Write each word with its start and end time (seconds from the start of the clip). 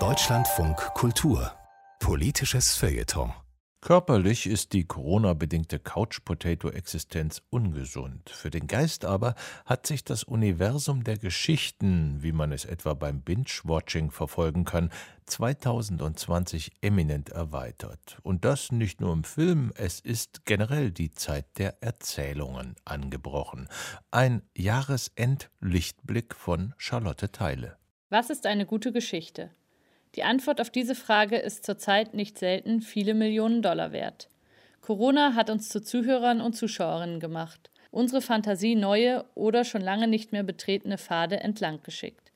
Deutschlandfunk 0.00 0.76
Kultur 0.94 1.52
Politisches 2.00 2.74
Feuilleton 2.74 3.32
Körperlich 3.80 4.46
ist 4.46 4.72
die 4.72 4.84
Corona-bedingte 4.84 5.78
Couch-Potato-Existenz 5.78 7.42
ungesund. 7.50 8.30
Für 8.30 8.50
den 8.50 8.66
Geist 8.66 9.04
aber 9.04 9.36
hat 9.64 9.86
sich 9.86 10.02
das 10.02 10.24
Universum 10.24 11.04
der 11.04 11.18
Geschichten, 11.18 12.20
wie 12.20 12.32
man 12.32 12.50
es 12.50 12.64
etwa 12.64 12.94
beim 12.94 13.20
Binge-Watching 13.20 14.10
verfolgen 14.10 14.64
kann, 14.64 14.90
2020 15.26 16.72
eminent 16.80 17.28
erweitert. 17.28 18.18
Und 18.24 18.44
das 18.44 18.72
nicht 18.72 19.00
nur 19.00 19.12
im 19.12 19.22
Film, 19.22 19.70
es 19.76 20.00
ist 20.00 20.46
generell 20.46 20.90
die 20.90 21.12
Zeit 21.12 21.46
der 21.58 21.80
Erzählungen 21.80 22.74
angebrochen. 22.84 23.68
Ein 24.10 24.42
Jahresendlichtblick 24.56 26.34
von 26.34 26.74
Charlotte 26.76 27.30
Teile. 27.30 27.76
Was 28.14 28.30
ist 28.30 28.46
eine 28.46 28.64
gute 28.64 28.92
Geschichte? 28.92 29.50
Die 30.14 30.22
Antwort 30.22 30.60
auf 30.60 30.70
diese 30.70 30.94
Frage 30.94 31.36
ist 31.36 31.66
zurzeit 31.66 32.14
nicht 32.14 32.38
selten 32.38 32.80
viele 32.80 33.12
Millionen 33.12 33.60
Dollar 33.60 33.90
wert. 33.90 34.28
Corona 34.82 35.34
hat 35.34 35.50
uns 35.50 35.68
zu 35.68 35.82
Zuhörern 35.82 36.40
und 36.40 36.52
Zuschauerinnen 36.52 37.18
gemacht, 37.18 37.72
unsere 37.90 38.22
Fantasie 38.22 38.76
neue 38.76 39.24
oder 39.34 39.64
schon 39.64 39.82
lange 39.82 40.06
nicht 40.06 40.30
mehr 40.30 40.44
betretene 40.44 40.96
Pfade 40.96 41.40
entlang 41.40 41.82
geschickt. 41.82 42.30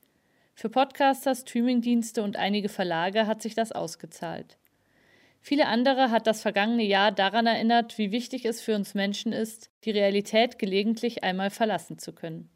Für 0.53 0.67
Podcaster, 0.67 1.33
Streamingdienste 1.33 2.23
und 2.23 2.35
einige 2.35 2.67
Verlage 2.67 3.25
hat 3.25 3.41
sich 3.41 3.55
das 3.55 3.71
ausgezahlt. 3.71 4.57
Viele 5.39 5.67
andere 5.67 6.11
hat 6.11 6.27
das 6.27 6.41
vergangene 6.41 6.83
Jahr 6.83 7.13
daran 7.13 7.47
erinnert, 7.47 7.97
wie 7.97 8.11
wichtig 8.11 8.43
es 8.43 8.59
für 8.59 8.75
uns 8.75 8.95
Menschen 8.95 9.31
ist, 9.31 9.69
die 9.85 9.91
Realität 9.91 10.59
gelegentlich 10.59 11.23
einmal 11.23 11.51
verlassen 11.51 11.99
zu 11.99 12.11
können. 12.11 12.49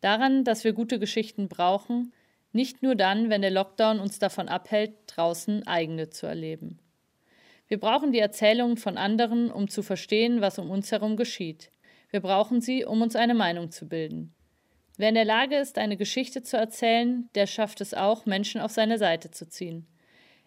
Daran, 0.00 0.44
dass 0.44 0.62
wir 0.62 0.72
gute 0.72 1.00
Geschichten 1.00 1.48
brauchen, 1.48 2.12
nicht 2.52 2.82
nur 2.82 2.94
dann, 2.94 3.30
wenn 3.30 3.42
der 3.42 3.50
Lockdown 3.50 3.98
uns 3.98 4.18
davon 4.18 4.48
abhält, 4.48 4.92
draußen 5.06 5.66
eigene 5.66 6.10
zu 6.10 6.26
erleben. 6.26 6.78
Wir 7.68 7.80
brauchen 7.80 8.12
die 8.12 8.18
Erzählungen 8.18 8.76
von 8.76 8.98
anderen, 8.98 9.50
um 9.50 9.68
zu 9.68 9.82
verstehen, 9.82 10.40
was 10.40 10.58
um 10.58 10.70
uns 10.70 10.92
herum 10.92 11.16
geschieht. 11.16 11.70
Wir 12.10 12.20
brauchen 12.20 12.60
sie, 12.60 12.84
um 12.84 13.00
uns 13.00 13.16
eine 13.16 13.34
Meinung 13.34 13.70
zu 13.70 13.88
bilden. 13.88 14.34
Wer 14.98 15.08
in 15.08 15.14
der 15.14 15.24
Lage 15.24 15.56
ist, 15.56 15.78
eine 15.78 15.96
Geschichte 15.96 16.42
zu 16.42 16.58
erzählen, 16.58 17.30
der 17.34 17.46
schafft 17.46 17.80
es 17.80 17.94
auch, 17.94 18.26
Menschen 18.26 18.60
auf 18.60 18.72
seine 18.72 18.98
Seite 18.98 19.30
zu 19.30 19.48
ziehen. 19.48 19.86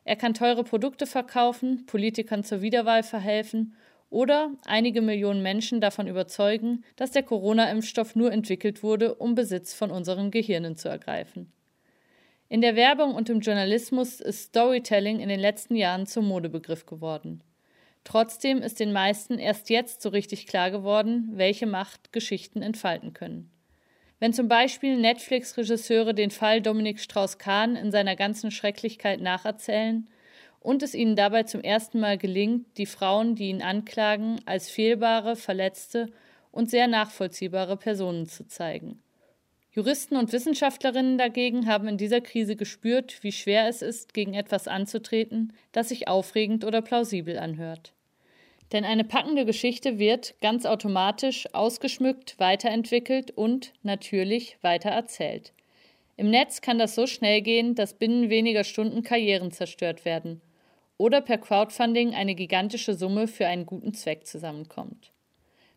Er 0.04 0.16
kann 0.16 0.36
teure 0.36 0.64
Produkte 0.64 1.08
verkaufen, 1.08 1.88
Politikern 1.88 2.44
zur 2.44 2.62
Wiederwahl 2.62 3.02
verhelfen 3.02 3.76
oder 4.12 4.52
einige 4.66 5.02
Millionen 5.02 5.42
Menschen 5.42 5.82
davon 5.82 6.08
überzeugen, 6.08 6.86
dass 6.96 7.10
der 7.10 7.24
Corona-Impfstoff 7.24 8.16
nur 8.16 8.32
entwickelt 8.32 8.84
wurde, 8.84 9.16
um 9.16 9.34
Besitz 9.34 9.74
von 9.74 9.90
unseren 9.90 10.30
Gehirnen 10.30 10.78
zu 10.78 10.90
ergreifen. 10.90 11.52
In 12.48 12.62
der 12.62 12.76
Werbung 12.76 13.16
und 13.16 13.28
im 13.30 13.40
Journalismus 13.40 14.22
ist 14.22 14.44
Storytelling 14.44 15.20
in 15.20 15.30
den 15.30 15.40
letzten 15.40 15.76
Jahren 15.76 16.06
zum 16.06 16.28
Modebegriff 16.28 16.86
geworden. 16.86 17.42
Trotzdem 18.04 18.60
ist 18.60 18.80
den 18.80 18.94
meisten 18.94 19.40
erst 19.40 19.72
jetzt 19.72 20.04
so 20.04 20.10
richtig 20.10 20.46
klar 20.46 20.70
geworden, 20.70 21.32
welche 21.34 21.66
Macht 21.66 22.14
Geschichten 22.14 22.62
entfalten 22.62 23.14
können. 23.14 23.50
Wenn 24.20 24.32
zum 24.32 24.48
Beispiel 24.48 24.96
Netflix-Regisseure 24.96 26.14
den 26.14 26.30
Fall 26.30 26.62
Dominik 26.62 27.00
Strauss-Kahn 27.00 27.76
in 27.76 27.92
seiner 27.92 28.16
ganzen 28.16 28.52
Schrecklichkeit 28.52 29.22
nacherzählen 29.22 30.08
und 30.60 30.84
es 30.84 30.94
ihnen 30.94 31.16
dabei 31.16 31.44
zum 31.44 31.62
ersten 31.62 32.00
Mal 32.00 32.20
gelingt, 32.20 32.78
die 32.78 32.86
Frauen, 32.86 33.36
die 33.36 33.50
ihn 33.50 33.64
anklagen, 33.64 34.40
als 34.46 34.70
fehlbare, 34.70 35.36
verletzte 35.36 36.12
und 36.52 36.70
sehr 36.70 36.88
nachvollziehbare 36.88 37.76
Personen 37.76 38.28
zu 38.28 38.48
zeigen. 38.48 39.02
Juristen 39.76 40.16
und 40.16 40.32
Wissenschaftlerinnen 40.32 41.18
dagegen 41.18 41.68
haben 41.68 41.90
in 41.90 41.98
dieser 41.98 42.22
Krise 42.22 42.56
gespürt, 42.56 43.22
wie 43.24 43.34
schwer 43.34 43.68
es 43.68 43.82
ist, 43.82 44.14
gegen 44.14 44.34
etwas 44.34 44.70
anzutreten, 44.70 45.52
das 45.74 45.90
sich 45.90 46.08
aufregend 46.08 46.64
oder 46.64 46.82
plausibel 46.82 47.38
anhört. 47.38 47.92
Denn 48.72 48.86
eine 48.86 49.04
packende 49.04 49.44
Geschichte 49.44 50.00
wird 50.00 50.36
ganz 50.40 50.66
automatisch 50.66 51.54
ausgeschmückt, 51.54 52.40
weiterentwickelt 52.40 53.32
und 53.32 53.74
natürlich 53.84 54.58
weiter 54.62 54.92
erzählt. 54.92 55.52
Im 56.16 56.30
Netz 56.30 56.62
kann 56.62 56.80
das 56.80 56.96
so 56.96 57.06
schnell 57.06 57.42
gehen, 57.42 57.76
dass 57.76 57.96
binnen 57.96 58.30
weniger 58.30 58.64
Stunden 58.64 59.04
Karrieren 59.04 59.52
zerstört 59.52 60.06
werden 60.06 60.42
oder 60.98 61.20
per 61.20 61.38
Crowdfunding 61.38 62.14
eine 62.14 62.36
gigantische 62.36 62.94
Summe 62.94 63.28
für 63.28 63.46
einen 63.46 63.66
guten 63.66 63.94
Zweck 63.94 64.26
zusammenkommt. 64.26 65.12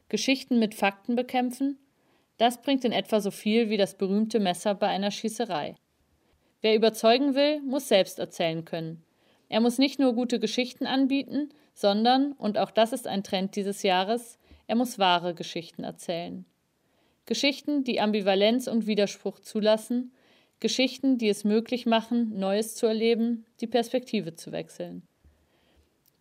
Geschichten 0.08 0.60
mit 0.60 0.76
Fakten 0.76 1.16
bekämpfen 1.16 1.78
das 2.38 2.62
bringt 2.62 2.84
in 2.84 2.92
etwa 2.92 3.20
so 3.20 3.30
viel 3.30 3.68
wie 3.68 3.76
das 3.76 3.96
berühmte 3.96 4.40
Messer 4.40 4.74
bei 4.74 4.88
einer 4.88 5.10
Schießerei. 5.10 5.74
Wer 6.60 6.74
überzeugen 6.74 7.34
will, 7.34 7.60
muss 7.60 7.88
selbst 7.88 8.18
erzählen 8.18 8.64
können. 8.64 9.04
Er 9.48 9.60
muss 9.60 9.78
nicht 9.78 9.98
nur 9.98 10.14
gute 10.14 10.40
Geschichten 10.40 10.86
anbieten, 10.86 11.50
sondern, 11.74 12.32
und 12.32 12.58
auch 12.58 12.70
das 12.70 12.92
ist 12.92 13.06
ein 13.06 13.22
Trend 13.22 13.56
dieses 13.56 13.82
Jahres, 13.82 14.38
er 14.66 14.76
muss 14.76 14.98
wahre 14.98 15.34
Geschichten 15.34 15.84
erzählen. 15.84 16.44
Geschichten, 17.26 17.84
die 17.84 18.00
Ambivalenz 18.00 18.68
und 18.68 18.86
Widerspruch 18.86 19.40
zulassen, 19.40 20.12
Geschichten, 20.60 21.18
die 21.18 21.28
es 21.28 21.44
möglich 21.44 21.86
machen, 21.86 22.38
Neues 22.38 22.74
zu 22.74 22.86
erleben, 22.86 23.46
die 23.60 23.66
Perspektive 23.66 24.34
zu 24.34 24.50
wechseln. 24.50 25.07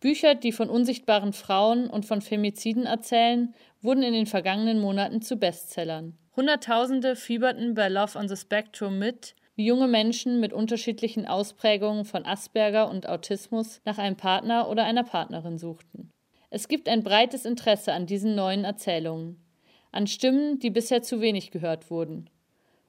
Bücher, 0.00 0.34
die 0.34 0.52
von 0.52 0.70
unsichtbaren 0.70 1.32
Frauen 1.32 1.88
und 1.88 2.06
von 2.06 2.20
Femiziden 2.20 2.86
erzählen, 2.86 3.54
wurden 3.80 4.02
in 4.02 4.12
den 4.12 4.26
vergangenen 4.26 4.80
Monaten 4.80 5.22
zu 5.22 5.36
Bestsellern. 5.36 6.16
Hunderttausende 6.36 7.16
fieberten 7.16 7.74
bei 7.74 7.88
Love 7.88 8.16
on 8.16 8.28
the 8.28 8.36
Spectrum 8.36 8.98
mit, 8.98 9.34
wie 9.56 9.66
junge 9.66 9.88
Menschen 9.88 10.38
mit 10.38 10.52
unterschiedlichen 10.52 11.26
Ausprägungen 11.26 12.04
von 12.04 12.24
Asperger 12.24 12.88
und 12.88 13.08
Autismus 13.08 13.80
nach 13.84 13.98
einem 13.98 14.16
Partner 14.16 14.68
oder 14.68 14.84
einer 14.84 15.02
Partnerin 15.02 15.58
suchten. 15.58 16.12
Es 16.48 16.68
gibt 16.68 16.88
ein 16.88 17.02
breites 17.02 17.44
Interesse 17.44 17.92
an 17.92 18.06
diesen 18.06 18.36
neuen 18.36 18.62
Erzählungen, 18.64 19.42
an 19.90 20.06
Stimmen, 20.06 20.60
die 20.60 20.70
bisher 20.70 21.02
zu 21.02 21.20
wenig 21.20 21.50
gehört 21.50 21.90
wurden, 21.90 22.30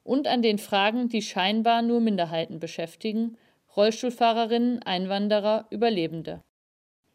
und 0.03 0.27
an 0.27 0.43
den 0.43 0.59
Fragen, 0.59 1.09
die 1.09 1.23
scheinbar 1.23 1.81
nur 1.81 2.01
Minderheiten 2.01 2.59
beschäftigen, 2.59 3.35
Rollstuhlfahrerinnen, 3.75 4.83
Einwanderer, 4.83 5.65
Überlebende. 5.71 6.43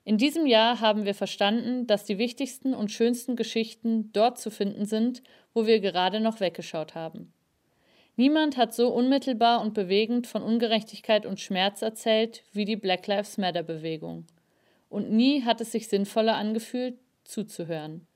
In 0.05 0.19
diesem 0.19 0.47
Jahr 0.47 0.81
haben 0.81 1.07
wir 1.07 1.15
verstanden, 1.15 1.87
dass 1.87 2.05
die 2.05 2.19
wichtigsten 2.19 2.75
und 2.75 2.91
schönsten 2.91 3.37
Geschichten 3.37 4.13
dort 4.13 4.39
zu 4.39 4.51
finden 4.51 4.85
sind, 4.85 5.23
wo 5.55 5.67
wir 5.67 5.81
gerade 5.81 6.21
noch 6.21 6.41
weggeschaut 6.41 6.95
haben. 6.95 7.33
Niemand 8.17 8.57
hat 8.57 8.75
so 8.75 8.89
unmittelbar 8.89 9.63
und 9.63 9.75
bewegend 9.75 10.27
von 10.27 10.43
Ungerechtigkeit 10.43 11.27
und 11.27 11.41
Schmerz 11.41 11.83
erzählt 11.83 12.45
wie 12.53 12.65
die 12.65 12.77
Black 12.77 13.07
Lives 13.07 13.39
Matter 13.39 13.63
Bewegung. 13.63 14.27
Und 14.89 15.11
nie 15.11 15.43
hat 15.43 15.61
es 15.61 15.73
sich 15.73 15.89
sinnvoller 15.89 16.37
angefühlt, 16.37 16.99
zuzuhören. 17.25 18.07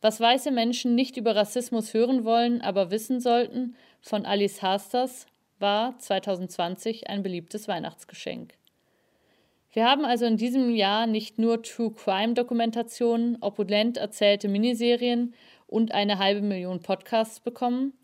Was 0.00 0.20
weiße 0.20 0.50
Menschen 0.50 0.94
nicht 0.94 1.16
über 1.16 1.36
Rassismus 1.36 1.92
hören 1.94 2.24
wollen, 2.24 2.60
aber 2.60 2.90
wissen 2.90 3.20
sollten, 3.20 3.76
von 4.00 4.24
Alice 4.24 4.62
Hasters, 4.62 5.26
war 5.58 5.98
2020 5.98 7.08
ein 7.08 7.22
beliebtes 7.22 7.68
Weihnachtsgeschenk. 7.68 8.54
Wir 9.74 9.88
haben 9.88 10.04
also 10.04 10.26
in 10.26 10.36
diesem 10.36 10.68
Jahr 10.68 11.06
nicht 11.06 11.38
nur 11.38 11.62
True 11.62 11.92
Crime 11.92 12.34
Dokumentationen, 12.34 13.38
opulent 13.40 13.96
erzählte 13.96 14.48
Miniserien 14.48 15.34
und 15.66 15.92
eine 15.92 16.18
halbe 16.18 16.42
Million 16.42 16.80
Podcasts 16.80 17.40
bekommen. 17.40 17.94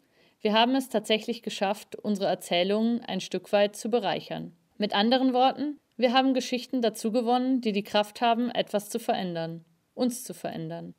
Wir 0.41 0.55
haben 0.55 0.75
es 0.75 0.89
tatsächlich 0.89 1.43
geschafft, 1.43 1.95
unsere 1.95 2.27
Erzählungen 2.27 3.03
ein 3.05 3.21
Stück 3.21 3.53
weit 3.53 3.77
zu 3.77 3.91
bereichern. 3.91 4.57
Mit 4.79 4.95
anderen 4.95 5.35
Worten, 5.35 5.79
wir 5.99 6.15
haben 6.15 6.33
Geschichten 6.33 6.81
dazu 6.81 7.13
gewonnen, 7.13 7.61
die 7.61 7.73
die 7.73 7.83
Kraft 7.83 8.23
haben, 8.23 8.51
etwas 8.51 8.89
zu 8.89 8.99
verändern, 8.99 9.67
uns 9.93 10.25
zu 10.25 10.33
verändern. 10.33 10.95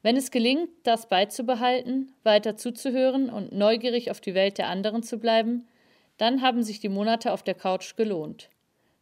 Wenn 0.00 0.16
es 0.16 0.30
gelingt, 0.30 0.70
das 0.84 1.08
beizubehalten, 1.08 2.14
weiter 2.22 2.56
zuzuhören 2.56 3.28
und 3.28 3.52
neugierig 3.52 4.10
auf 4.10 4.22
die 4.22 4.34
Welt 4.34 4.56
der 4.56 4.68
anderen 4.68 5.02
zu 5.02 5.18
bleiben, 5.18 5.68
dann 6.16 6.40
haben 6.40 6.62
sich 6.62 6.80
die 6.80 6.88
Monate 6.88 7.32
auf 7.32 7.42
der 7.42 7.54
Couch 7.54 7.96
gelohnt. 7.96 8.48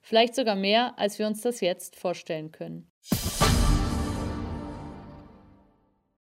Vielleicht 0.08 0.34
sogar 0.34 0.56
mehr, 0.56 0.98
als 0.98 1.18
wir 1.18 1.26
uns 1.26 1.42
das 1.42 1.60
jetzt 1.60 1.94
vorstellen 1.94 2.50
können. 2.50 2.87